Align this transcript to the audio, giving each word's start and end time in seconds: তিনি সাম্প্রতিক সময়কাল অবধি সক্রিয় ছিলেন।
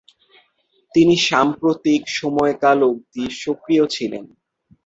তিনি 0.93 1.15
সাম্প্রতিক 1.29 2.01
সময়কাল 2.19 2.79
অবধি 2.89 3.25
সক্রিয় 3.41 3.85
ছিলেন। 3.95 4.25